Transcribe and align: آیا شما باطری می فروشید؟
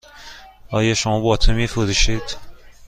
آیا 0.69 0.93
شما 0.93 1.19
باطری 1.19 1.55
می 1.55 1.67
فروشید؟ 1.67 2.37